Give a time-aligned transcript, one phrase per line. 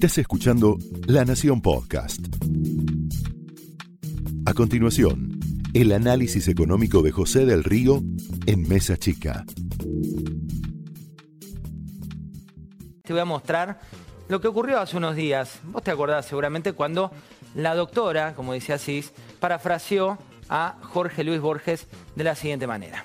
[0.00, 2.20] Estás escuchando La Nación Podcast.
[4.46, 5.38] A continuación,
[5.74, 8.00] el análisis económico de José del Río
[8.46, 9.44] en Mesa Chica.
[13.02, 13.78] Te voy a mostrar
[14.28, 15.60] lo que ocurrió hace unos días.
[15.64, 17.10] Vos te acordás seguramente cuando
[17.54, 20.16] la doctora, como decía Asís, parafraseó
[20.48, 23.04] a Jorge Luis Borges de la siguiente manera.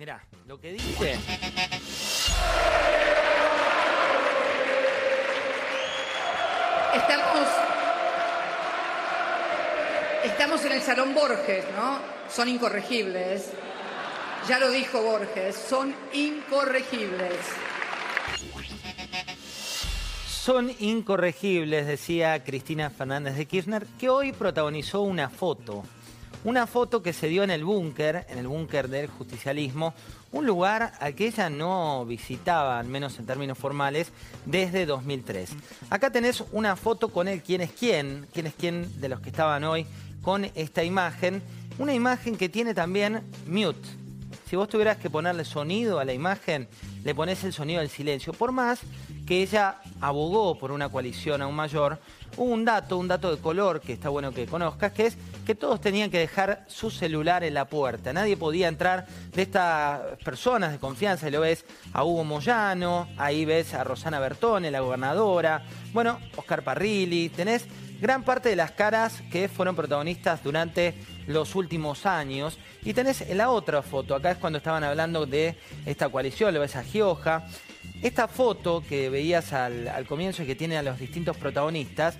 [0.00, 1.18] Mirá, lo que dice...
[6.94, 7.48] Estamos,
[10.24, 11.98] estamos en el Salón Borges, ¿no?
[12.30, 13.50] Son incorregibles.
[14.48, 17.36] Ya lo dijo Borges, son incorregibles.
[20.26, 25.84] Son incorregibles, decía Cristina Fernández de Kirchner, que hoy protagonizó una foto.
[26.42, 29.92] Una foto que se dio en el búnker, en el búnker del justicialismo,
[30.32, 34.10] un lugar al que ella no visitaba, al menos en términos formales,
[34.46, 35.50] desde 2003.
[35.90, 39.28] Acá tenés una foto con él, quién es quién, quién es quién de los que
[39.28, 39.84] estaban hoy
[40.22, 41.42] con esta imagen.
[41.78, 43.88] Una imagen que tiene también mute.
[44.48, 46.68] Si vos tuvieras que ponerle sonido a la imagen,
[47.04, 48.32] le pones el sonido del silencio.
[48.32, 48.80] Por más
[49.26, 52.00] que ella abogó por una coalición aún mayor,
[52.36, 55.18] hubo un dato, un dato de color que está bueno que conozcas, que es
[55.50, 58.12] que todos tenían que dejar su celular en la puerta.
[58.12, 61.26] Nadie podía entrar de estas personas de confianza.
[61.26, 66.62] Y lo ves a Hugo Moyano, ahí ves a Rosana Bertone, la gobernadora, bueno, Oscar
[66.62, 67.66] Parrilli, tenés
[68.00, 70.94] gran parte de las caras que fueron protagonistas durante
[71.26, 72.56] los últimos años.
[72.84, 76.60] Y tenés en la otra foto, acá es cuando estaban hablando de esta coalición, lo
[76.60, 77.44] ves a Gioja.
[78.02, 82.18] Esta foto que veías al, comienzo y que tiene a los distintos protagonistas,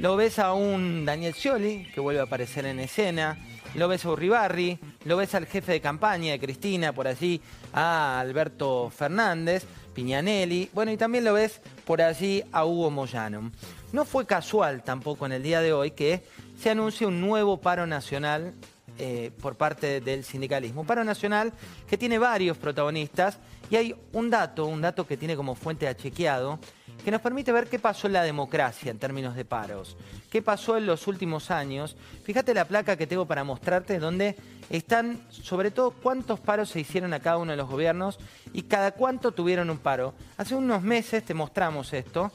[0.00, 3.36] lo ves a un Daniel Scioli, que vuelve a aparecer en escena,
[3.74, 7.38] lo ves a Urribarri, lo ves al jefe de campaña de Cristina, por allí
[7.74, 13.52] a Alberto Fernández, Piñanelli, bueno, y también lo ves por allí a Hugo Moyano.
[13.92, 16.24] No fue casual tampoco en el día de hoy que
[16.58, 18.54] se anuncie un nuevo paro nacional
[18.98, 20.80] eh, por parte del sindicalismo.
[20.80, 21.52] Un paro nacional
[21.86, 23.38] que tiene varios protagonistas
[23.68, 26.58] y hay un dato, un dato que tiene como fuente a chequeado,
[27.04, 29.96] que nos permite ver qué pasó en la democracia en términos de paros,
[30.30, 31.96] qué pasó en los últimos años.
[32.24, 34.36] Fíjate la placa que tengo para mostrarte donde
[34.70, 38.18] están sobre todo cuántos paros se hicieron a cada uno de los gobiernos
[38.52, 40.14] y cada cuánto tuvieron un paro.
[40.36, 42.30] Hace unos meses te mostramos esto.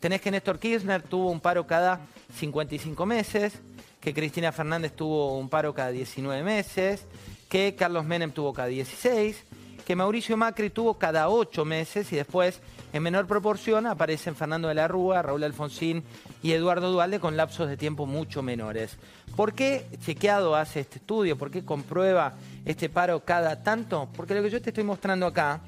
[0.00, 2.00] Tenés que Néstor Kirchner tuvo un paro cada
[2.34, 3.54] 55 meses,
[4.00, 7.04] que Cristina Fernández tuvo un paro cada 19 meses,
[7.48, 9.44] que Carlos Menem tuvo cada 16,
[9.88, 12.60] que Mauricio Macri tuvo cada 8 meses y después,
[12.92, 16.04] en menor proporción, aparecen Fernando de la Rúa, Raúl Alfonsín
[16.42, 18.98] y Eduardo Dualde con lapsos de tiempo mucho menores.
[19.34, 21.38] ¿Por qué Chequeado hace este estudio?
[21.38, 22.34] ¿Por qué comprueba
[22.66, 24.10] este paro cada tanto?
[24.14, 25.62] Porque lo que yo te estoy mostrando acá,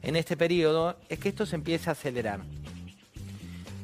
[0.00, 2.40] en este periodo, es que esto se empieza a acelerar.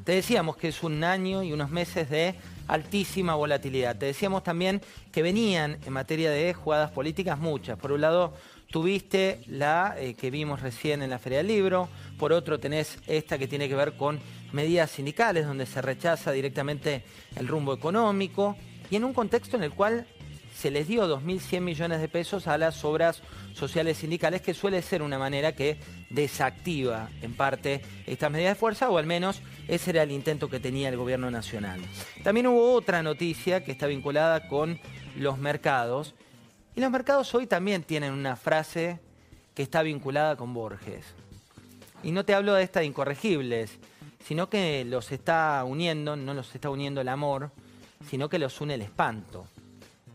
[0.04, 2.34] Te decíamos que es un año y unos meses de
[2.66, 3.96] altísima volatilidad.
[3.96, 4.80] Te decíamos también
[5.12, 7.78] que venían en materia de jugadas políticas muchas.
[7.78, 8.32] Por un lado,
[8.72, 11.88] tuviste la eh, que vimos recién en la Feria del Libro,
[12.18, 14.18] por otro tenés esta que tiene que ver con
[14.52, 17.04] medidas sindicales, donde se rechaza directamente
[17.36, 18.56] el rumbo económico,
[18.90, 20.06] y en un contexto en el cual
[20.56, 23.22] se les dio 2.100 millones de pesos a las obras
[23.52, 25.78] sociales sindicales, que suele ser una manera que
[26.08, 30.60] desactiva en parte estas medidas de fuerza, o al menos ese era el intento que
[30.60, 31.80] tenía el gobierno nacional.
[32.22, 34.80] También hubo otra noticia que está vinculada con
[35.16, 36.14] los mercados,
[36.74, 39.00] y los mercados hoy también tienen una frase
[39.54, 41.04] que está vinculada con Borges.
[42.02, 43.78] Y no te hablo de estas incorregibles,
[44.24, 47.50] sino que los está uniendo, no los está uniendo el amor,
[48.08, 49.46] sino que los une el espanto.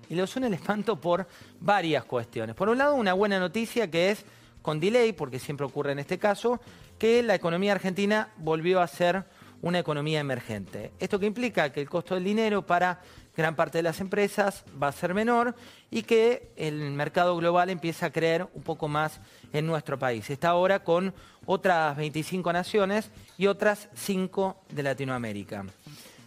[0.10, 1.28] Y los une el espanto por
[1.60, 2.56] varias cuestiones.
[2.56, 4.26] Por un lado, una buena noticia que es
[4.62, 6.60] con delay, porque siempre ocurre en este caso,
[6.98, 9.24] que la economía argentina volvió a ser
[9.62, 10.92] una economía emergente.
[11.00, 13.02] Esto que implica que el costo del dinero para
[13.38, 15.56] gran parte de las empresas va a ser menor
[15.92, 19.22] y que el mercado global empieza a creer un poco más
[19.54, 20.28] en nuestro país.
[20.32, 21.14] Está ahora con
[21.46, 25.66] otras 25 naciones y otras 5 de Latinoamérica.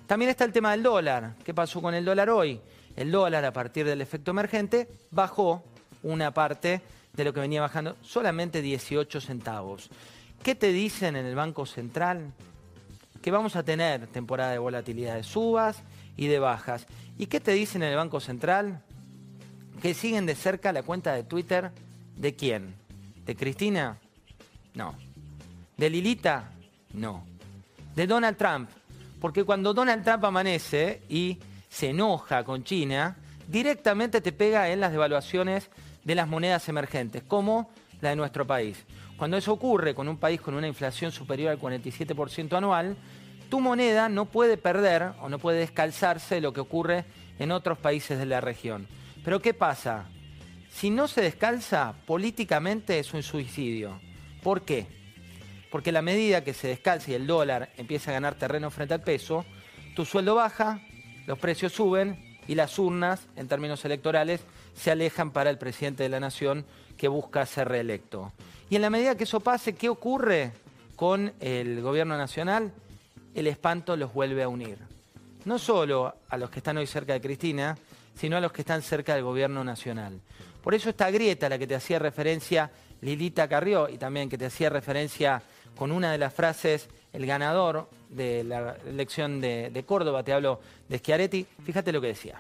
[0.07, 1.35] También está el tema del dólar.
[1.45, 2.61] ¿Qué pasó con el dólar hoy?
[2.95, 5.65] El dólar, a partir del efecto emergente, bajó
[6.05, 6.81] una parte
[7.13, 9.91] de lo que venía bajando, solamente 18 centavos.
[10.45, 12.33] ¿Qué te dicen en el Banco Central?
[13.23, 15.83] Que vamos a tener temporada de volatilidad de subas
[16.17, 16.87] y de bajas.
[17.19, 18.83] ¿Y qué te dicen en el Banco Central?
[19.83, 21.71] Que siguen de cerca la cuenta de Twitter
[22.17, 22.75] de quién?
[23.27, 23.99] ¿De Cristina?
[24.75, 24.95] No.
[25.77, 26.51] ¿De Lilita?
[26.95, 27.25] No.
[27.95, 28.71] De Donald Trump.
[29.21, 31.39] Porque cuando Donald Trump amanece y
[31.69, 33.17] se enoja con China,
[33.49, 35.71] directamente te pega en las devaluaciones
[36.05, 37.71] de las monedas emergentes, como
[38.01, 38.85] la de nuestro país.
[39.17, 42.97] Cuando eso ocurre con un país con una inflación superior al 47% anual,
[43.51, 47.05] tu moneda no puede perder o no puede descalzarse de lo que ocurre
[47.39, 48.87] en otros países de la región.
[49.25, 50.07] Pero ¿qué pasa?
[50.71, 54.01] Si no se descalza, políticamente es un suicidio.
[54.43, 54.87] ¿Por qué?
[55.71, 59.03] Porque la medida que se descalza y el dólar empieza a ganar terreno frente al
[59.03, 59.45] peso,
[59.95, 60.81] tu sueldo baja,
[61.27, 64.45] los precios suben y las urnas, en términos electorales,
[64.75, 66.65] se alejan para el presidente de la nación
[66.97, 68.33] que busca ser reelecto.
[68.69, 70.53] Y en la medida que eso pase, ¿qué ocurre
[70.97, 72.73] con el gobierno nacional?
[73.35, 74.79] El espanto los vuelve a unir.
[75.45, 77.77] No solo a los que están hoy cerca de Cristina,
[78.15, 80.21] sino a los que están cerca del gobierno nacional.
[80.63, 82.71] Por eso esta grieta a la que te hacía referencia
[83.01, 85.43] Lilita Carrió y también que te hacía referencia
[85.77, 90.61] con una de las frases, el ganador de la elección de, de Córdoba, te hablo
[90.89, 92.37] de Schiaretti, fíjate lo que decía.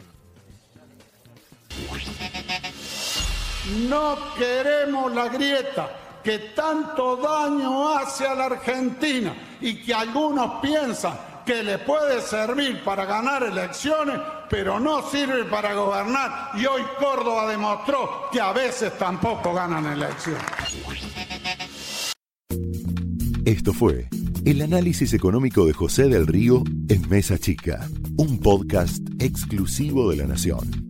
[3.89, 5.91] No queremos la grieta
[6.23, 12.83] que tanto daño hace a la Argentina y que algunos piensan que le puede servir
[12.85, 14.19] para ganar elecciones,
[14.49, 16.51] pero no sirve para gobernar.
[16.55, 20.43] Y hoy Córdoba demostró que a veces tampoco ganan elecciones.
[23.45, 24.09] Esto fue
[24.45, 27.87] el análisis económico de José del Río en Mesa Chica,
[28.17, 30.90] un podcast exclusivo de la Nación.